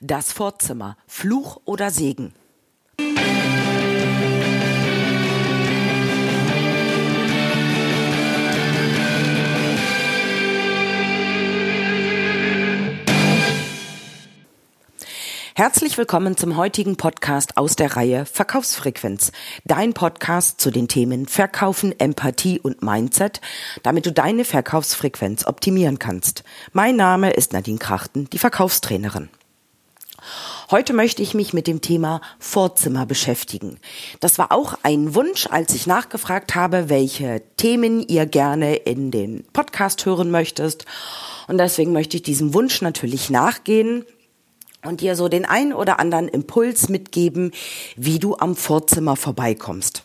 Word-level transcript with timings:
Das 0.00 0.32
Vorzimmer. 0.32 0.96
Fluch 1.08 1.60
oder 1.64 1.90
Segen? 1.90 2.32
Herzlich 15.56 15.98
willkommen 15.98 16.36
zum 16.36 16.56
heutigen 16.56 16.96
Podcast 16.96 17.56
aus 17.56 17.74
der 17.74 17.96
Reihe 17.96 18.24
Verkaufsfrequenz. 18.24 19.32
Dein 19.64 19.94
Podcast 19.94 20.60
zu 20.60 20.70
den 20.70 20.86
Themen 20.86 21.26
Verkaufen, 21.26 21.98
Empathie 21.98 22.60
und 22.60 22.82
Mindset, 22.82 23.40
damit 23.82 24.06
du 24.06 24.12
deine 24.12 24.44
Verkaufsfrequenz 24.44 25.44
optimieren 25.44 25.98
kannst. 25.98 26.44
Mein 26.72 26.94
Name 26.94 27.32
ist 27.32 27.52
Nadine 27.52 27.80
Krachten, 27.80 28.30
die 28.30 28.38
Verkaufstrainerin. 28.38 29.30
Heute 30.70 30.92
möchte 30.92 31.22
ich 31.22 31.32
mich 31.32 31.54
mit 31.54 31.66
dem 31.66 31.80
Thema 31.80 32.20
Vorzimmer 32.38 33.06
beschäftigen. 33.06 33.78
Das 34.20 34.36
war 34.38 34.52
auch 34.52 34.74
ein 34.82 35.14
Wunsch, 35.14 35.46
als 35.46 35.74
ich 35.74 35.86
nachgefragt 35.86 36.54
habe, 36.54 36.90
welche 36.90 37.42
Themen 37.56 38.06
ihr 38.06 38.26
gerne 38.26 38.76
in 38.76 39.10
den 39.10 39.44
Podcast 39.54 40.04
hören 40.04 40.30
möchtest. 40.30 40.84
Und 41.46 41.56
deswegen 41.56 41.92
möchte 41.92 42.18
ich 42.18 42.22
diesem 42.22 42.52
Wunsch 42.52 42.82
natürlich 42.82 43.30
nachgehen 43.30 44.04
und 44.84 45.00
dir 45.00 45.16
so 45.16 45.28
den 45.28 45.46
ein 45.46 45.72
oder 45.72 45.98
anderen 45.98 46.28
Impuls 46.28 46.90
mitgeben, 46.90 47.52
wie 47.96 48.18
du 48.18 48.36
am 48.36 48.54
Vorzimmer 48.54 49.16
vorbeikommst. 49.16 50.02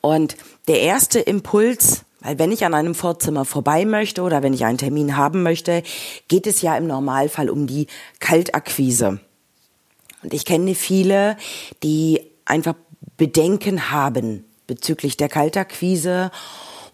Und 0.00 0.36
der 0.66 0.80
erste 0.80 1.20
Impuls, 1.20 2.05
weil 2.26 2.40
wenn 2.40 2.50
ich 2.50 2.64
an 2.64 2.74
einem 2.74 2.96
Vorzimmer 2.96 3.44
vorbei 3.44 3.84
möchte 3.84 4.22
oder 4.22 4.42
wenn 4.42 4.52
ich 4.52 4.64
einen 4.64 4.78
Termin 4.78 5.16
haben 5.16 5.44
möchte, 5.44 5.84
geht 6.26 6.48
es 6.48 6.60
ja 6.60 6.76
im 6.76 6.88
Normalfall 6.88 7.48
um 7.48 7.68
die 7.68 7.86
Kaltakquise. 8.18 9.20
Und 10.24 10.34
ich 10.34 10.44
kenne 10.44 10.74
viele, 10.74 11.36
die 11.84 12.20
einfach 12.44 12.74
Bedenken 13.16 13.92
haben 13.92 14.44
bezüglich 14.66 15.16
der 15.16 15.28
Kaltakquise 15.28 16.32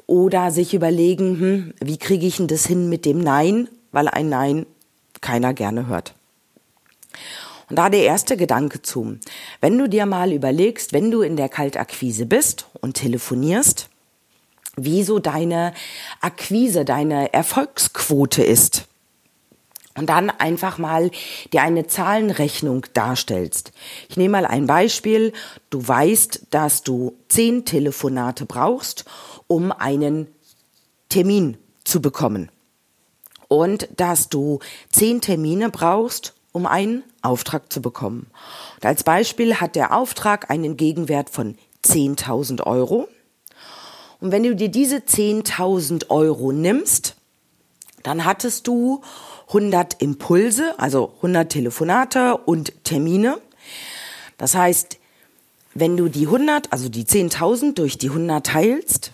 oder 0.07 0.51
sich 0.51 0.75
überlegen, 0.75 1.41
hm, 1.41 1.75
wie 1.81 1.97
kriege 1.97 2.27
ich 2.27 2.37
denn 2.37 2.47
das 2.47 2.67
hin 2.67 2.91
mit 2.91 3.07
dem 3.07 3.19
Nein, 3.19 3.69
weil 3.91 4.09
ein 4.09 4.29
Nein 4.29 4.67
keiner 5.23 5.55
gerne 5.55 5.87
hört. 5.87 6.14
Und 7.70 7.77
da 7.77 7.89
der 7.89 8.03
erste 8.03 8.37
Gedanke 8.37 8.83
zu. 8.83 9.17
Wenn 9.62 9.79
du 9.79 9.89
dir 9.89 10.05
mal 10.05 10.31
überlegst, 10.31 10.92
wenn 10.92 11.11
du 11.11 11.23
in 11.23 11.37
der 11.37 11.48
Kaltakquise 11.48 12.27
bist 12.27 12.67
und 12.83 12.98
telefonierst, 12.98 13.89
wie 14.77 15.03
so 15.03 15.19
deine 15.19 15.73
Akquise, 16.20 16.84
deine 16.84 17.33
Erfolgsquote 17.33 18.42
ist. 18.42 18.87
Und 19.95 20.06
dann 20.06 20.31
einfach 20.31 20.79
mal 20.79 21.11
dir 21.53 21.62
eine 21.62 21.87
Zahlenrechnung 21.87 22.87
darstellst. 22.95 23.73
Ich 24.09 24.17
nehme 24.17 24.33
mal 24.41 24.47
ein 24.47 24.67
Beispiel. 24.67 25.34
Du 25.69 25.87
weißt, 25.87 26.47
dass 26.51 26.83
du 26.83 27.19
zehn 27.29 27.67
Telefonate 27.67 28.47
brauchst, 28.47 29.05
um 29.48 29.70
einen 29.70 30.29
Termin 31.11 31.59
zu 31.84 32.01
bekommen. 32.01 32.51
Und 33.48 33.86
dass 33.95 34.31
du 34.31 34.61
zehn 34.91 35.20
Termine 35.20 35.69
brauchst, 35.69 36.33
um 36.53 36.64
einen 36.64 37.05
Auftrag 37.20 37.70
zu 37.70 37.83
bekommen. 37.83 38.31
Und 38.77 38.86
als 38.86 39.05
Beispiel 39.05 39.57
hat 39.57 39.77
der 39.77 39.95
Auftrag 39.95 40.51
einen 40.51 40.79
Gegenwert 40.79 41.29
von 41.29 41.59
10.000 41.84 42.67
Euro. 42.67 43.09
Und 44.23 44.31
wenn 44.31 44.45
du 44.45 44.55
dir 44.55 44.69
diese 44.69 44.98
10.000 44.98 46.09
Euro 46.09 46.53
nimmst, 46.53 47.17
dann 48.05 48.25
hattest 48.25 48.69
du 48.69 49.03
100 49.48 50.01
Impulse, 50.01 50.79
also 50.79 51.14
100 51.17 51.51
Telefonate 51.51 52.37
und 52.37 52.84
Termine. 52.84 53.39
Das 54.39 54.55
heißt, 54.55 54.98
wenn 55.75 55.97
du 55.97 56.09
die 56.09 56.27
100, 56.27 56.73
also 56.73 56.89
die 56.89 57.05
10.000 57.05 57.75
durch 57.75 57.98
die 57.98 58.11
100 58.11 58.47
teilst, 58.47 59.11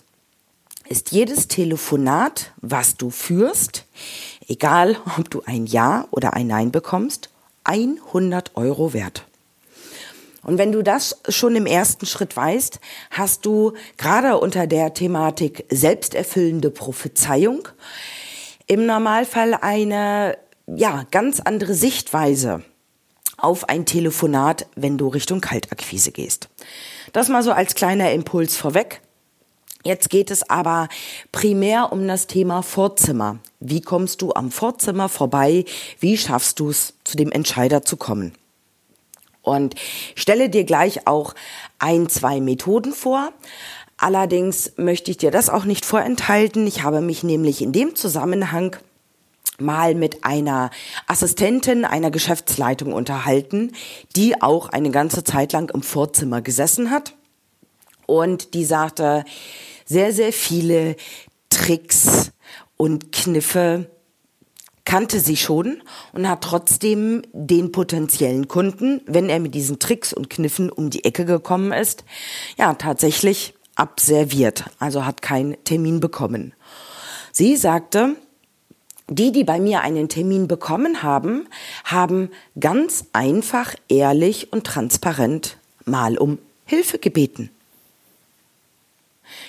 ist 0.87 1.11
jedes 1.11 1.47
Telefonat, 1.47 2.51
was 2.61 2.95
du 2.95 3.09
führst, 3.09 3.85
egal 4.47 4.95
ob 5.17 5.31
du 5.31 5.41
ein 5.43 5.65
Ja 5.65 6.07
oder 6.11 6.35
ein 6.35 6.45
Nein 6.45 6.71
bekommst, 6.71 7.31
100 7.63 8.55
Euro 8.55 8.93
wert. 8.93 9.25
Und 10.43 10.57
wenn 10.57 10.71
du 10.71 10.81
das 10.81 11.21
schon 11.27 11.55
im 11.55 11.65
ersten 11.65 12.05
Schritt 12.05 12.35
weißt, 12.35 12.79
hast 13.11 13.45
du 13.45 13.73
gerade 13.97 14.37
unter 14.37 14.67
der 14.67 14.93
Thematik 14.93 15.65
selbsterfüllende 15.69 16.71
Prophezeiung 16.71 17.67
im 18.67 18.85
Normalfall 18.85 19.55
eine 19.55 20.37
ja, 20.67 21.05
ganz 21.11 21.39
andere 21.39 21.73
Sichtweise 21.73 22.63
auf 23.37 23.69
ein 23.69 23.85
Telefonat, 23.85 24.67
wenn 24.75 24.97
du 24.97 25.07
Richtung 25.07 25.41
Kaltakquise 25.41 26.11
gehst. 26.11 26.49
Das 27.13 27.29
mal 27.29 27.43
so 27.43 27.51
als 27.51 27.75
kleiner 27.75 28.11
Impuls 28.11 28.55
vorweg. 28.55 29.01
Jetzt 29.83 30.09
geht 30.09 30.29
es 30.29 30.49
aber 30.49 30.89
primär 31.31 31.91
um 31.93 32.05
das 32.07 32.27
Thema 32.27 32.61
Vorzimmer. 32.63 33.39
Wie 33.61 33.81
kommst 33.81 34.21
du 34.21 34.33
am 34.33 34.51
Vorzimmer 34.51 35.07
vorbei? 35.07 35.63
Wie 35.99 36.17
schaffst 36.17 36.59
du 36.59 36.69
es, 36.69 36.93
zu 37.05 37.15
dem 37.15 37.31
Entscheider 37.31 37.83
zu 37.83 37.95
kommen? 37.95 38.33
Und 39.49 39.75
stelle 40.15 40.49
dir 40.49 40.63
gleich 40.63 41.07
auch 41.07 41.33
ein, 41.79 42.07
zwei 42.09 42.39
Methoden 42.39 42.93
vor. 42.93 43.33
Allerdings 43.97 44.73
möchte 44.77 45.11
ich 45.11 45.17
dir 45.17 45.31
das 45.31 45.49
auch 45.49 45.65
nicht 45.65 45.85
vorenthalten. 45.85 46.65
Ich 46.67 46.83
habe 46.83 47.01
mich 47.01 47.23
nämlich 47.23 47.61
in 47.61 47.73
dem 47.73 47.95
Zusammenhang 47.95 48.77
mal 49.59 49.95
mit 49.95 50.23
einer 50.23 50.69
Assistentin 51.07 51.83
einer 51.83 52.11
Geschäftsleitung 52.11 52.93
unterhalten, 52.93 53.73
die 54.15 54.41
auch 54.41 54.69
eine 54.69 54.91
ganze 54.91 55.23
Zeit 55.23 55.51
lang 55.51 55.69
im 55.73 55.83
Vorzimmer 55.83 56.41
gesessen 56.41 56.91
hat. 56.91 57.13
Und 58.05 58.53
die 58.53 58.65
sagte, 58.65 59.25
sehr, 59.85 60.13
sehr 60.13 60.31
viele 60.31 60.95
Tricks 61.49 62.31
und 62.77 63.11
Kniffe 63.11 63.89
kannte 64.89 65.19
sie 65.19 65.37
schon 65.37 65.83
und 66.13 66.27
hat 66.27 66.41
trotzdem 66.41 67.21
den 67.31 67.71
potenziellen 67.71 68.47
Kunden, 68.47 69.01
wenn 69.05 69.29
er 69.29 69.39
mit 69.39 69.53
diesen 69.53 69.77
Tricks 69.77 70.13
und 70.13 70.31
Kniffen 70.31 70.71
um 70.71 70.89
die 70.89 71.05
Ecke 71.05 71.25
gekommen 71.25 71.71
ist, 71.71 72.03
ja, 72.57 72.73
tatsächlich 72.73 73.53
abserviert, 73.75 74.65
also 74.79 75.05
hat 75.05 75.21
keinen 75.21 75.63
Termin 75.63 75.99
bekommen. 75.99 76.53
Sie 77.31 77.55
sagte, 77.55 78.15
die, 79.07 79.31
die 79.31 79.43
bei 79.43 79.59
mir 79.59 79.81
einen 79.81 80.09
Termin 80.09 80.47
bekommen 80.47 81.03
haben, 81.03 81.47
haben 81.83 82.31
ganz 82.59 83.05
einfach, 83.13 83.75
ehrlich 83.89 84.51
und 84.51 84.63
transparent 84.65 85.57
mal 85.85 86.17
um 86.17 86.39
Hilfe 86.65 86.97
gebeten 86.97 87.51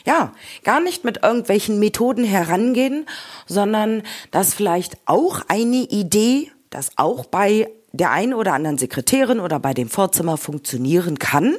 ja, 0.07 0.33
gar 0.65 0.81
nicht 0.81 1.05
mit 1.05 1.23
irgendwelchen 1.23 1.79
Methoden 1.79 2.25
herangehen, 2.25 3.07
sondern 3.47 4.03
dass 4.31 4.55
vielleicht 4.55 4.97
auch 5.07 5.43
eine 5.49 5.83
Idee, 5.83 6.51
das 6.71 6.91
auch 6.97 7.27
bei 7.27 7.69
der 7.93 8.11
einen 8.11 8.35
oder 8.35 8.53
anderen 8.53 8.79
Sekretärin 8.79 9.41
oder 9.41 9.59
bei 9.59 9.75
dem 9.75 9.89
Vorzimmer 9.89 10.37
funktionieren 10.37 11.19
kann, 11.19 11.57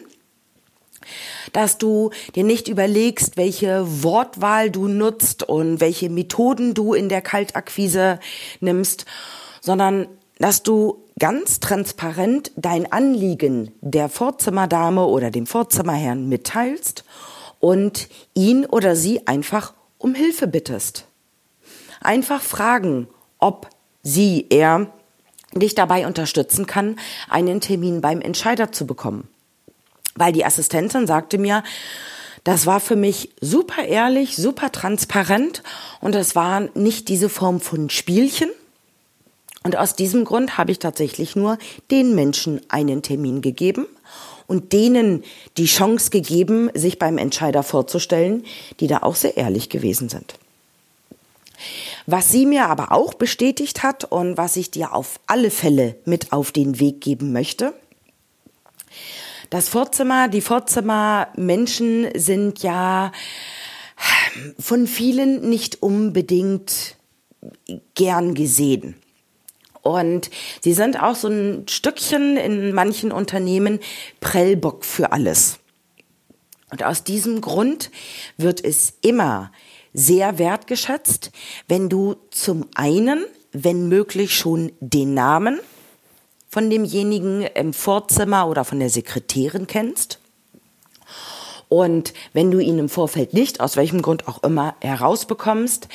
dass 1.54 1.78
du 1.78 2.12
dir 2.36 2.44
nicht 2.44 2.68
überlegst, 2.68 3.38
welche 3.38 4.04
Wortwahl 4.04 4.70
du 4.70 4.88
nutzt 4.88 5.44
und 5.44 5.82
welche 5.82 6.10
Methoden 6.10 6.74
du 6.74 6.94
in 6.94 7.10
der 7.10 7.22
Kaltakquise 7.22 8.20
nimmst, 8.60 9.06
sondern 9.60 10.08
dass 10.38 10.64
du 10.64 11.04
ganz 11.20 11.60
transparent 11.60 12.52
dein 12.56 12.92
Anliegen 12.92 13.72
der 13.82 14.10
Vorzimmerdame 14.10 15.06
oder 15.06 15.30
dem 15.30 15.46
Vorzimmerherrn 15.46 16.28
mitteilst 16.28 17.04
und 17.62 18.10
ihn 18.34 18.66
oder 18.66 18.98
sie 18.98 19.26
einfach 19.28 19.74
um 19.98 20.14
Hilfe 20.14 20.48
bittest. 20.48 21.06
Einfach 22.02 22.42
fragen, 22.42 23.08
ob 23.38 23.70
sie, 24.04 24.48
er 24.50 24.92
dich 25.54 25.76
dabei 25.76 26.08
unterstützen 26.08 26.66
kann, 26.66 26.98
einen 27.30 27.62
Termin 27.62 28.02
beim 28.02 28.20
Entscheider 28.20 28.72
zu 28.72 28.86
bekommen. 28.86 29.30
Weil 30.16 30.34
die 30.34 30.44
Assistentin 30.44 31.08
sagte 31.08 31.38
mir, 31.38 31.64
das 32.44 32.66
war 32.66 32.80
für 32.80 32.96
mich 32.96 33.30
super 33.40 33.84
ehrlich, 33.84 34.36
super 34.36 34.72
transparent 34.72 35.62
und 36.00 36.16
es 36.16 36.36
war 36.36 36.62
nicht 36.74 37.08
diese 37.08 37.30
Form 37.30 37.62
von 37.62 37.90
Spielchen. 37.90 38.50
Und 39.64 39.78
aus 39.78 39.96
diesem 39.96 40.26
Grund 40.26 40.58
habe 40.58 40.72
ich 40.72 40.80
tatsächlich 40.80 41.36
nur 41.36 41.60
den 41.92 42.16
Menschen 42.16 42.62
einen 42.70 43.04
Termin 43.04 43.42
gegeben 43.42 43.86
und 44.52 44.74
denen 44.74 45.24
die 45.56 45.66
Chance 45.66 46.10
gegeben, 46.10 46.70
sich 46.74 47.00
beim 47.00 47.18
Entscheider 47.18 47.64
vorzustellen, 47.64 48.44
die 48.82 48.88
da 48.88 48.98
auch 48.98 49.16
sehr 49.16 49.38
ehrlich 49.38 49.70
gewesen 49.70 50.10
sind. 50.10 50.34
Was 52.06 52.34
sie 52.34 52.46
mir 52.46 52.68
aber 52.68 52.92
auch 52.92 53.14
bestätigt 53.14 53.82
hat 53.82 54.04
und 54.04 54.36
was 54.36 54.58
ich 54.58 54.70
dir 54.70 54.94
auf 54.94 55.22
alle 55.26 55.52
Fälle 55.52 55.96
mit 56.04 56.34
auf 56.34 56.52
den 56.52 56.82
Weg 56.82 57.00
geben 57.00 57.32
möchte, 57.32 57.74
das 59.50 59.70
Vorzimmer, 59.70 60.28
die 60.28 60.42
Vorzimmermenschen 60.42 62.10
sind 62.16 62.62
ja 62.62 63.14
von 64.60 64.86
vielen 64.86 65.50
nicht 65.50 65.82
unbedingt 65.82 66.98
gern 67.96 68.34
gesehen. 68.34 68.96
Und 69.82 70.30
sie 70.62 70.74
sind 70.74 71.02
auch 71.02 71.16
so 71.16 71.28
ein 71.28 71.68
Stückchen 71.68 72.38
in 72.38 72.74
manchen 72.74 73.12
Unternehmen 73.12 73.80
Prellbock 74.20 74.86
für 74.86 75.12
alles. 75.12 75.60
Und 76.70 76.84
aus 76.84 77.04
diesem 77.04 77.42
Grund 77.42 77.92
wird 78.38 78.64
es 78.64 78.94
immer 79.02 79.52
sehr 79.94 80.38
wertgeschätzt, 80.38 81.32
wenn 81.68 81.90
du 81.90 82.16
zum 82.30 82.68
einen, 82.76 83.26
wenn 83.52 83.90
möglich, 83.90 84.38
schon 84.38 84.72
den 84.80 85.14
Namen 85.14 85.60
von 86.48 86.70
demjenigen 86.70 87.42
im 87.42 87.74
Vorzimmer 87.74 88.48
oder 88.48 88.64
von 88.64 88.80
der 88.80 88.90
Sekretärin 88.90 89.68
kennst. 89.68 90.20
Und 91.68 92.14
wenn 92.34 92.52
du 92.52 92.60
ihn 92.60 92.80
im 92.80 92.90
Vorfeld 92.90 93.34
nicht, 93.34 93.62
aus 93.62 93.78
welchem 93.78 94.02
Grund 94.02 94.28
auch 94.28 94.44
immer, 94.44 94.76
herausbekommst, 94.82 95.88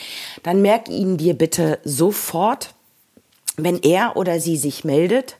dann 0.42 0.62
merk 0.62 0.88
ihn 0.88 1.18
dir 1.18 1.34
bitte 1.34 1.78
sofort, 1.84 2.74
wenn 3.56 3.80
er 3.82 4.16
oder 4.16 4.40
sie 4.40 4.56
sich 4.56 4.84
meldet, 4.84 5.36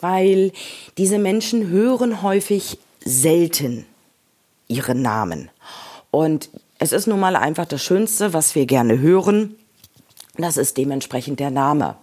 weil 0.00 0.52
diese 0.98 1.18
Menschen 1.18 1.68
hören 1.68 2.22
häufig 2.22 2.78
selten 3.04 3.86
ihren 4.68 5.02
Namen. 5.02 5.50
Und 6.10 6.50
es 6.78 6.92
ist 6.92 7.06
nun 7.06 7.20
mal 7.20 7.36
einfach 7.36 7.66
das 7.66 7.82
Schönste, 7.82 8.32
was 8.32 8.54
wir 8.54 8.66
gerne 8.66 8.98
hören. 8.98 9.56
Das 10.36 10.56
ist 10.56 10.76
dementsprechend 10.78 11.38
der 11.38 11.50
Name. 11.50 11.94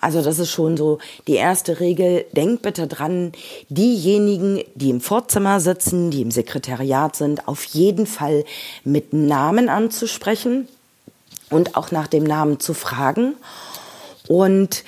Also 0.00 0.22
das 0.22 0.38
ist 0.38 0.50
schon 0.50 0.76
so 0.76 0.98
die 1.26 1.34
erste 1.34 1.80
Regel. 1.80 2.24
Denkt 2.32 2.62
bitte 2.62 2.86
dran, 2.86 3.32
diejenigen, 3.68 4.62
die 4.76 4.90
im 4.90 5.00
Vorzimmer 5.00 5.58
sitzen, 5.58 6.12
die 6.12 6.22
im 6.22 6.30
Sekretariat 6.30 7.16
sind, 7.16 7.48
auf 7.48 7.64
jeden 7.64 8.06
Fall 8.06 8.44
mit 8.84 9.12
Namen 9.12 9.68
anzusprechen 9.68 10.68
und 11.50 11.76
auch 11.76 11.90
nach 11.90 12.06
dem 12.06 12.22
Namen 12.22 12.60
zu 12.60 12.72
fragen. 12.72 13.34
Und 14.32 14.82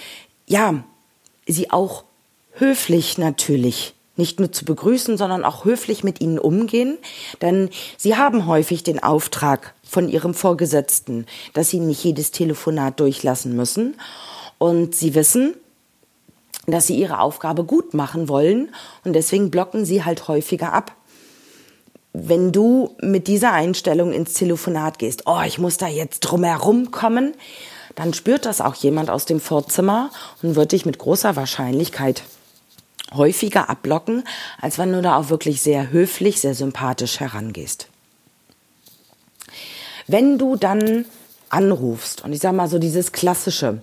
ja, 0.47 0.85
sie 1.47 1.71
auch 1.71 2.05
höflich 2.53 3.19
natürlich 3.19 3.93
nicht 4.17 4.41
nur 4.41 4.51
zu 4.51 4.65
begrüßen, 4.65 5.19
sondern 5.19 5.45
auch 5.45 5.67
höflich 5.67 6.03
mit 6.03 6.23
ihnen 6.23 6.39
umgehen, 6.39 6.97
denn 7.43 7.69
sie 7.99 8.17
haben 8.17 8.47
häufig 8.47 8.85
den 8.85 9.03
Auftrag 9.03 9.75
von 9.87 10.09
ihrem 10.09 10.33
Vorgesetzten, 10.33 11.27
dass 11.53 11.69
sie 11.69 11.81
nicht 11.81 12.03
jedes 12.03 12.31
Telefonat 12.31 12.99
durchlassen 13.01 13.55
müssen. 13.55 13.97
Und 14.57 14.95
sie 14.95 15.15
wissen, 15.15 15.55
dass 16.67 16.87
sie 16.87 16.97
ihre 16.97 17.19
Aufgabe 17.19 17.65
gut 17.65 17.93
machen 17.93 18.31
wollen. 18.31 18.75
Und 19.05 19.13
deswegen 19.13 19.51
blocken 19.51 19.85
sie 19.85 20.05
halt 20.05 20.27
häufiger 20.27 20.73
ab. 20.73 20.97
Wenn 22.15 22.51
du 22.51 22.97
mit 23.03 23.27
dieser 23.27 23.53
Einstellung 23.53 24.11
ins 24.11 24.33
Telefonat 24.33 24.99
gehst, 24.99 25.25
oh, 25.27 25.43
ich 25.45 25.59
muss 25.59 25.77
da 25.77 25.87
jetzt 25.87 26.21
drumherum 26.21 26.93
kommen, 26.93 27.35
dann 27.95 28.15
spürt 28.15 28.47
das 28.47 28.61
auch 28.61 28.75
jemand 28.75 29.11
aus 29.11 29.25
dem 29.25 29.41
Vorzimmer 29.41 30.11
und 30.43 30.57
wird 30.57 30.73
dich 30.73 30.87
mit 30.87 30.99
großer 30.99 31.37
Wahrscheinlichkeit 31.37 32.23
häufiger 33.13 33.71
abblocken, 33.71 34.25
als 34.61 34.79
wenn 34.79 34.93
du 34.93 35.03
da 35.03 35.17
auch 35.17 35.29
wirklich 35.29 35.63
sehr 35.63 35.91
höflich, 35.91 36.41
sehr 36.41 36.55
sympathisch 36.55 37.21
herangehst. 37.21 37.89
Wenn 40.07 40.39
du 40.39 40.57
dann 40.57 41.05
anrufst, 41.49 42.25
und 42.25 42.33
ich 42.33 42.41
sage 42.41 42.57
mal 42.57 42.69
so 42.69 42.79
dieses 42.79 43.13
klassische, 43.13 43.81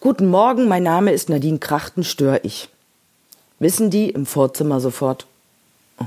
Guten 0.00 0.26
Morgen, 0.26 0.68
mein 0.68 0.82
Name 0.82 1.12
ist 1.12 1.30
Nadine 1.30 1.58
Krachten, 1.58 2.04
störe 2.04 2.40
ich. 2.42 2.68
Wissen 3.58 3.90
die 3.90 4.10
im 4.10 4.26
Vorzimmer 4.26 4.78
sofort, 4.78 5.26
oh, 5.98 6.04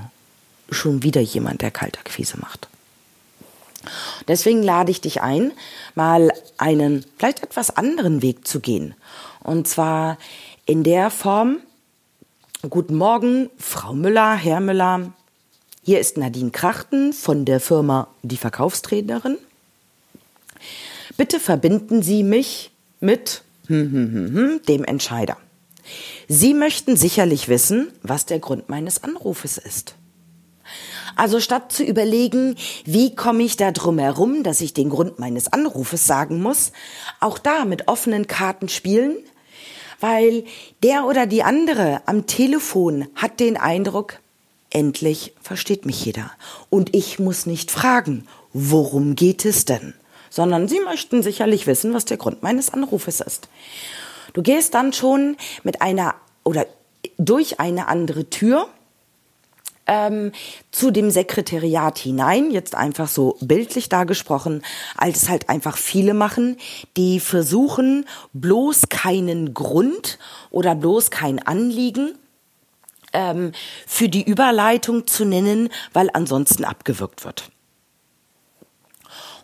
schon 0.70 1.02
wieder 1.02 1.20
jemand, 1.20 1.64
der 1.64 1.72
Kaltakquise 1.72 2.40
macht. 2.40 2.70
Deswegen 4.28 4.64
lade 4.64 4.92
ich 4.92 5.02
dich 5.02 5.22
ein, 5.22 5.52
mal 5.96 6.32
einen 6.58 7.06
vielleicht 7.18 7.44
etwas 7.44 7.76
anderen 7.76 8.22
Weg 8.22 8.48
zu 8.48 8.60
gehen. 8.60 8.96
Und 9.42 9.68
zwar 9.68 10.18
in 10.66 10.84
der 10.84 11.10
Form, 11.10 11.58
Guten 12.70 12.96
Morgen, 12.96 13.50
Frau 13.58 13.94
Müller, 13.94 14.36
Herr 14.36 14.60
Müller. 14.60 15.14
Hier 15.82 16.02
ist 16.02 16.18
Nadine 16.18 16.52
Krachten 16.52 17.14
von 17.14 17.46
der 17.46 17.62
Firma 17.62 18.10
Die 18.22 18.36
Verkaufstrainerin. 18.36 19.38
Bitte 21.16 21.40
verbinden 21.40 22.04
Sie 22.04 22.22
mich 22.22 22.72
mit 23.00 23.44
hm, 23.68 23.92
hm, 23.92 24.36
hm, 24.36 24.62
dem 24.68 24.84
Entscheider. 24.84 25.38
Sie 26.28 26.54
möchten 26.54 26.98
sicherlich 26.98 27.48
wissen, 27.48 27.92
was 28.04 28.26
der 28.26 28.40
Grund 28.40 28.68
meines 28.68 29.04
Anrufes 29.04 29.58
ist. 29.58 29.96
Also 31.20 31.42
statt 31.42 31.74
zu 31.74 31.84
überlegen, 31.84 32.56
wie 32.86 33.14
komme 33.14 33.44
ich 33.44 33.58
da 33.58 33.72
drum 33.72 34.00
herum, 34.00 34.42
dass 34.42 34.62
ich 34.62 34.74
den 34.74 34.90
Grund 34.90 35.20
meines 35.20 35.52
Anrufes 35.52 36.08
sagen 36.08 36.42
muss, 36.42 36.72
auch 37.20 37.38
da 37.38 37.66
mit 37.66 37.90
offenen 37.90 38.26
Karten 38.26 38.70
spielen, 38.70 39.18
weil 40.00 40.46
der 40.82 41.04
oder 41.04 41.26
die 41.26 41.44
andere 41.44 42.02
am 42.06 42.26
Telefon 42.26 43.10
hat 43.16 43.42
den 43.42 43.58
Eindruck, 43.58 44.22
endlich 44.70 45.34
versteht 45.42 45.86
mich 45.86 46.06
jeder. 46.06 46.32
Und 46.70 46.96
ich 46.96 47.20
muss 47.20 47.46
nicht 47.46 47.70
fragen, 47.70 48.26
worum 48.54 49.16
geht 49.16 49.44
es 49.44 49.66
denn? 49.66 49.96
Sondern 50.30 50.70
Sie 50.70 50.80
möchten 50.80 51.22
sicherlich 51.22 51.68
wissen, 51.68 51.94
was 51.94 52.06
der 52.06 52.16
Grund 52.16 52.44
meines 52.44 52.72
Anrufes 52.72 53.20
ist. 53.20 53.50
Du 54.32 54.42
gehst 54.42 54.74
dann 54.74 54.94
schon 54.94 55.36
mit 55.64 55.82
einer 55.82 56.16
oder 56.46 56.66
durch 57.18 57.60
eine 57.60 57.90
andere 57.90 58.30
Tür 58.30 58.70
ähm, 59.90 60.32
zu 60.72 60.92
dem 60.92 61.10
Sekretariat 61.10 61.98
hinein, 61.98 62.52
jetzt 62.52 62.76
einfach 62.76 63.08
so 63.08 63.38
bildlich 63.42 63.90
dargesprochen, 63.90 64.62
als 64.96 65.24
es 65.24 65.30
halt 65.30 65.50
einfach 65.50 65.78
viele 65.78 66.14
machen, 66.14 66.58
die 66.96 67.20
versuchen, 67.20 68.06
bloß 68.34 68.90
keinen 68.90 69.56
Grund 69.56 70.20
oder 70.52 70.76
bloß 70.76 71.10
kein 71.10 71.40
Anliegen 71.40 72.14
ähm, 73.14 73.52
für 73.88 74.10
die 74.10 74.24
Überleitung 74.24 75.08
zu 75.08 75.26
nennen, 75.26 75.70
weil 75.92 76.12
ansonsten 76.14 76.66
abgewürgt 76.66 77.26
wird. 77.26 77.50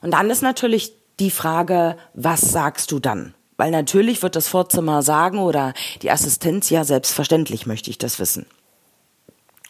Und 0.02 0.12
dann 0.12 0.30
ist 0.30 0.44
natürlich 0.44 0.94
die 1.20 1.32
Frage, 1.32 1.98
was 2.14 2.42
sagst 2.42 2.92
du 2.92 3.00
dann? 3.00 3.34
Weil 3.58 3.72
natürlich 3.72 4.22
wird 4.22 4.36
das 4.36 4.48
Vorzimmer 4.48 5.02
sagen 5.02 5.40
oder 5.40 5.74
die 6.04 6.12
Assistenz, 6.12 6.70
ja, 6.70 6.84
selbstverständlich 6.84 7.66
möchte 7.66 7.90
ich 7.90 7.98
das 7.98 8.20
wissen. 8.20 8.46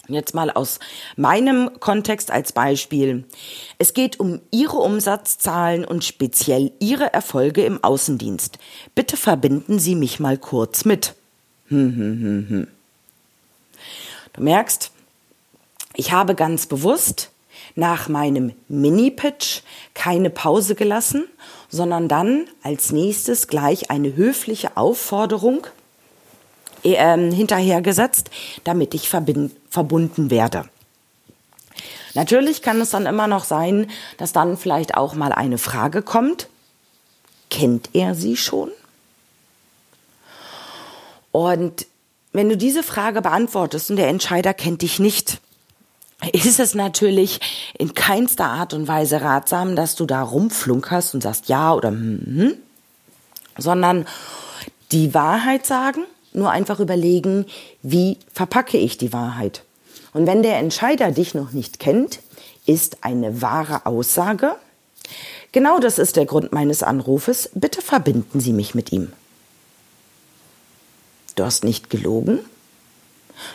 Jetzt 0.07 0.35
mal 0.35 0.51
aus 0.51 0.79
meinem 1.15 1.79
Kontext 1.79 2.29
als 2.31 2.51
Beispiel. 2.51 3.23
Es 3.79 3.93
geht 3.93 4.19
um 4.19 4.41
Ihre 4.51 4.77
Umsatzzahlen 4.77 5.83
und 5.85 6.03
speziell 6.03 6.71
Ihre 6.79 7.11
Erfolge 7.13 7.65
im 7.65 7.83
Außendienst. 7.83 8.59
Bitte 8.93 9.17
verbinden 9.17 9.79
Sie 9.79 9.95
mich 9.95 10.19
mal 10.19 10.37
kurz 10.37 10.85
mit. 10.85 11.15
Hm, 11.67 11.95
hm, 11.95 12.45
hm. 12.49 12.67
Du 14.33 14.43
merkst, 14.43 14.91
ich 15.95 16.11
habe 16.11 16.35
ganz 16.35 16.67
bewusst 16.67 17.31
nach 17.75 18.07
meinem 18.07 18.53
Mini-Pitch 18.67 19.61
keine 19.93 20.29
Pause 20.29 20.75
gelassen, 20.75 21.25
sondern 21.69 22.07
dann 22.07 22.45
als 22.61 22.91
nächstes 22.91 23.47
gleich 23.47 23.89
eine 23.89 24.15
höfliche 24.15 24.77
Aufforderung 24.77 25.67
äh, 26.85 27.31
hinterhergesetzt, 27.31 28.29
damit 28.63 28.93
ich 28.93 29.09
verbunden 29.09 30.29
werde. 30.29 30.65
Natürlich 32.13 32.61
kann 32.61 32.79
es 32.79 32.91
dann 32.91 33.05
immer 33.05 33.27
noch 33.27 33.43
sein, 33.43 33.87
dass 34.17 34.31
dann 34.31 34.57
vielleicht 34.57 34.95
auch 34.95 35.15
mal 35.15 35.33
eine 35.33 35.57
Frage 35.57 36.01
kommt. 36.01 36.47
Kennt 37.51 37.89
er 37.93 38.15
sie 38.15 38.37
schon? 38.37 38.71
Und 41.31 41.85
wenn 42.31 42.47
du 42.47 42.55
diese 42.55 42.83
Frage 42.83 43.21
beantwortest 43.21 43.89
und 43.89 43.97
der 43.97 44.07
Entscheider 44.07 44.53
kennt 44.53 44.81
dich 44.81 44.99
nicht, 44.99 45.41
ist 46.31 46.59
es 46.59 46.73
natürlich 46.73 47.41
in 47.77 47.93
keinster 47.93 48.45
Art 48.45 48.73
und 48.73 48.87
Weise 48.87 49.21
ratsam, 49.21 49.75
dass 49.75 49.95
du 49.95 50.05
da 50.05 50.21
rumflunkerst 50.21 51.13
und 51.13 51.21
sagst 51.21 51.49
ja 51.49 51.73
oder 51.73 51.89
hm, 51.89 52.21
hm, 52.25 52.53
sondern 53.57 54.05
die 54.93 55.13
Wahrheit 55.13 55.65
sagen 55.65 56.05
nur 56.35 56.51
einfach 56.51 56.79
überlegen, 56.79 57.45
wie 57.81 58.17
verpacke 58.33 58.77
ich 58.77 58.97
die 58.97 59.13
Wahrheit. 59.13 59.63
Und 60.13 60.27
wenn 60.27 60.43
der 60.43 60.57
Entscheider 60.57 61.11
dich 61.11 61.33
noch 61.33 61.51
nicht 61.51 61.79
kennt, 61.79 62.19
ist 62.65 63.03
eine 63.03 63.41
wahre 63.41 63.85
Aussage. 63.85 64.55
Genau 65.51 65.79
das 65.79 65.99
ist 65.99 66.15
der 66.15 66.25
Grund 66.25 66.51
meines 66.51 66.83
Anrufes. 66.83 67.49
Bitte 67.53 67.81
verbinden 67.81 68.39
Sie 68.39 68.53
mich 68.53 68.75
mit 68.75 68.91
ihm. 68.91 69.13
Du 71.35 71.43
hast 71.43 71.63
nicht 71.63 71.89
gelogen. 71.89 72.39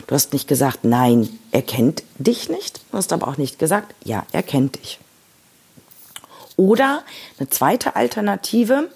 Du 0.07 0.15
hast 0.15 0.33
nicht 0.33 0.47
gesagt, 0.47 0.83
nein, 0.83 1.29
er 1.51 1.63
kennt 1.63 2.03
dich 2.19 2.49
nicht. 2.49 2.81
Du 2.91 2.97
hast 2.97 3.11
aber 3.11 3.27
auch 3.27 3.37
nicht 3.37 3.57
gesagt, 3.57 3.95
ja, 4.03 4.25
er 4.31 4.43
kennt 4.43 4.75
dich. 4.75 4.99
Oder 6.61 7.01
eine 7.39 7.49
zweite 7.49 7.95
Alternative, 7.95 8.87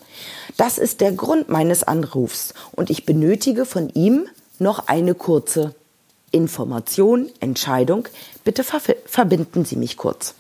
das 0.56 0.78
ist 0.78 1.02
der 1.02 1.14
Grund 1.14 1.50
meines 1.50 1.82
Anrufs 1.82 2.54
und 2.74 2.92
ich 2.92 3.08
benötige 3.08 3.66
von 3.66 3.90
ihm 3.90 4.28
noch 4.60 4.88
eine 4.88 5.16
kurze 5.16 5.74
Information, 6.30 7.28
Entscheidung. 7.40 8.08
Bitte 8.44 8.64
ver 8.64 8.82
verbinden 9.08 9.66
Sie 9.66 9.78
mich 9.78 9.98
kurz. 9.98 10.36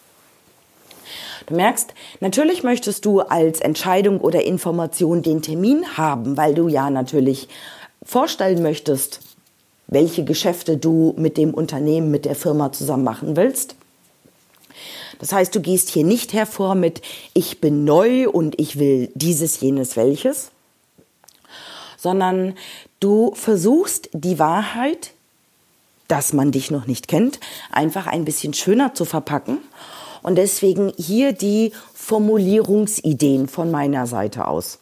Du 1.48 1.55
merkst, 1.55 1.96
natürlich 2.20 2.62
möchtest 2.62 3.05
du 3.05 3.22
als 3.22 3.60
Entscheidung 3.60 4.22
oder 4.22 4.44
Information 4.44 5.24
den 5.24 5.41
Termin 5.41 5.98
haben, 5.98 6.38
weil 6.38 6.53
du 6.53 6.67
ja 6.67 6.91
natürlich 6.91 7.48
vorstellen 8.03 8.62
möchtest, 8.62 9.20
welche 9.88 10.24
Geschäfte 10.25 10.77
du 10.77 11.15
mit 11.17 11.38
dem 11.38 11.55
Unternehmen, 11.55 12.12
mit 12.12 12.25
der 12.25 12.36
Firma 12.36 12.72
zusammen 12.72 13.03
machen 13.03 13.36
willst. 13.36 13.75
Das 15.20 15.32
heißt, 15.32 15.56
du 15.56 15.62
gehst 15.62 15.89
hier 15.89 16.04
nicht 16.04 16.34
hervor 16.34 16.75
mit, 16.75 17.01
ich 17.34 17.62
bin 17.62 17.84
neu 17.84 18.30
und 18.30 18.60
ich 18.60 18.80
will 18.80 19.12
dieses, 19.15 19.60
jenes, 19.60 19.96
welches, 19.96 20.51
sondern 21.98 22.56
du 23.00 23.34
versuchst 23.36 24.10
die 24.13 24.39
Wahrheit, 24.39 25.12
dass 26.08 26.34
man 26.34 26.51
dich 26.51 26.70
noch 26.70 26.86
nicht 26.86 27.08
kennt, 27.08 27.39
einfach 27.72 28.08
ein 28.08 28.25
bisschen 28.25 28.54
schöner 28.54 28.94
zu 28.94 29.06
verpacken. 29.06 29.58
Und 30.22 30.36
deswegen 30.36 30.94
hier 30.98 31.34
die 31.34 31.72
Formulierungsideen 31.94 33.48
von 33.48 33.72
meiner 33.72 34.08
Seite 34.08 34.48
aus. 34.48 34.80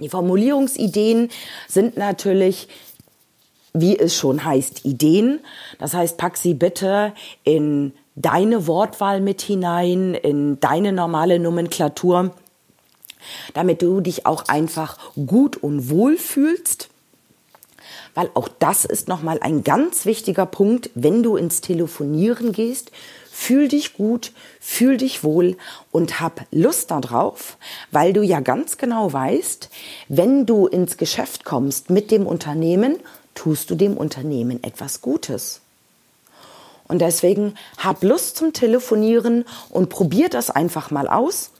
Die 0.00 0.08
Formulierungsideen 0.08 1.30
sind 1.68 1.96
natürlich 1.96 2.68
wie 3.72 3.98
es 3.98 4.16
schon 4.16 4.44
heißt, 4.44 4.84
Ideen. 4.84 5.40
Das 5.78 5.94
heißt, 5.94 6.16
pack 6.16 6.36
sie 6.36 6.54
bitte 6.54 7.12
in 7.44 7.92
deine 8.20 8.66
Wortwahl 8.66 9.20
mit 9.20 9.40
hinein, 9.40 10.14
in 10.14 10.60
deine 10.60 10.92
normale 10.92 11.38
Nomenklatur, 11.38 12.32
damit 13.54 13.82
du 13.82 14.00
dich 14.00 14.26
auch 14.26 14.48
einfach 14.48 14.98
gut 15.26 15.56
und 15.56 15.90
wohl 15.90 16.16
fühlst. 16.16 16.88
Weil 18.14 18.30
auch 18.34 18.48
das 18.58 18.84
ist 18.84 19.06
nochmal 19.06 19.38
ein 19.40 19.62
ganz 19.62 20.04
wichtiger 20.04 20.46
Punkt, 20.46 20.90
wenn 20.94 21.22
du 21.22 21.36
ins 21.36 21.60
Telefonieren 21.60 22.52
gehst. 22.52 22.90
Fühl 23.30 23.68
dich 23.68 23.94
gut, 23.94 24.32
fühl 24.58 24.96
dich 24.96 25.22
wohl 25.22 25.56
und 25.92 26.20
hab 26.20 26.44
Lust 26.50 26.90
darauf, 26.90 27.56
weil 27.92 28.12
du 28.12 28.22
ja 28.22 28.40
ganz 28.40 28.78
genau 28.78 29.12
weißt, 29.12 29.70
wenn 30.08 30.44
du 30.44 30.66
ins 30.66 30.96
Geschäft 30.96 31.44
kommst 31.44 31.90
mit 31.90 32.10
dem 32.10 32.26
Unternehmen, 32.26 32.96
tust 33.36 33.70
du 33.70 33.76
dem 33.76 33.96
Unternehmen 33.96 34.64
etwas 34.64 35.00
Gutes. 35.00 35.60
Und 36.88 37.00
deswegen 37.00 37.54
hab 37.76 38.02
Lust 38.02 38.36
zum 38.36 38.52
Telefonieren 38.52 39.44
und 39.70 39.90
probier 39.90 40.28
das 40.28 40.50
einfach 40.50 40.90
mal 40.90 41.06
aus. 41.06 41.50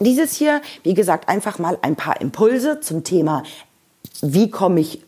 Dieses 0.00 0.34
hier, 0.34 0.60
wie 0.82 0.94
gesagt, 0.94 1.28
einfach 1.28 1.58
mal 1.58 1.78
ein 1.82 1.96
paar 1.96 2.20
Impulse 2.20 2.80
zum 2.80 3.04
Thema, 3.04 3.42
wie 4.20 4.50
komme 4.50 4.80
ich 4.80 5.02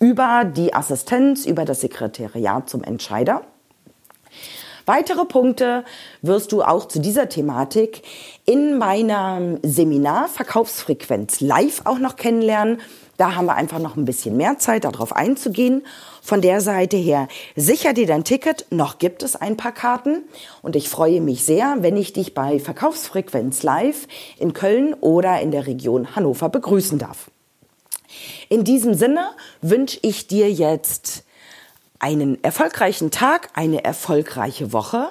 über 0.00 0.44
die 0.44 0.74
Assistenz, 0.74 1.46
über 1.46 1.64
das 1.64 1.80
Sekretariat 1.80 2.68
zum 2.68 2.84
Entscheider. 2.84 3.42
Weitere 4.86 5.26
Punkte 5.26 5.84
wirst 6.22 6.52
du 6.52 6.62
auch 6.62 6.88
zu 6.88 6.98
dieser 7.00 7.28
Thematik 7.28 8.02
in 8.46 8.78
meinem 8.78 9.58
Seminar 9.62 10.28
Verkaufsfrequenz 10.28 11.40
live 11.40 11.82
auch 11.84 11.98
noch 11.98 12.16
kennenlernen. 12.16 12.80
Da 13.18 13.34
haben 13.34 13.46
wir 13.46 13.56
einfach 13.56 13.80
noch 13.80 13.96
ein 13.96 14.04
bisschen 14.04 14.36
mehr 14.36 14.58
Zeit, 14.58 14.84
darauf 14.84 15.14
einzugehen. 15.14 15.84
Von 16.22 16.40
der 16.40 16.60
Seite 16.60 16.96
her, 16.96 17.26
sicher 17.56 17.92
dir 17.92 18.06
dein 18.06 18.22
Ticket. 18.22 18.66
Noch 18.70 18.98
gibt 18.98 19.24
es 19.24 19.34
ein 19.34 19.56
paar 19.56 19.72
Karten. 19.72 20.22
Und 20.62 20.76
ich 20.76 20.88
freue 20.88 21.20
mich 21.20 21.44
sehr, 21.44 21.78
wenn 21.80 21.96
ich 21.96 22.12
dich 22.12 22.32
bei 22.32 22.60
Verkaufsfrequenz 22.60 23.64
live 23.64 24.06
in 24.38 24.52
Köln 24.52 24.94
oder 24.94 25.40
in 25.40 25.50
der 25.50 25.66
Region 25.66 26.14
Hannover 26.14 26.48
begrüßen 26.48 27.00
darf. 27.00 27.28
In 28.48 28.62
diesem 28.62 28.94
Sinne 28.94 29.30
wünsche 29.62 29.98
ich 30.02 30.28
dir 30.28 30.50
jetzt 30.50 31.24
einen 31.98 32.42
erfolgreichen 32.44 33.10
Tag, 33.10 33.50
eine 33.54 33.82
erfolgreiche 33.84 34.72
Woche. 34.72 35.08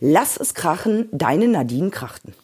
Lass 0.00 0.38
es 0.38 0.54
krachen, 0.54 1.10
deine 1.12 1.48
Nadine 1.48 1.90
Krachten. 1.90 2.34